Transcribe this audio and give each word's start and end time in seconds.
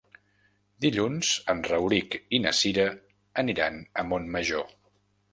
Dilluns 0.85 1.33
en 1.53 1.59
Rauric 1.67 2.17
i 2.37 2.39
na 2.45 2.53
Cira 2.59 2.85
aniran 3.43 3.77
a 4.03 4.07
Montmajor. 4.13 4.65